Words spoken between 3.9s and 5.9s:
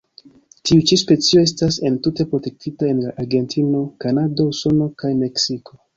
Kanado, Usono kaj Meksiko.